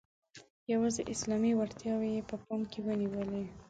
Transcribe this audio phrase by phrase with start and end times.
[0.73, 3.43] یوازي اسلامي وړتیاوې یې په پام کې ونیولې.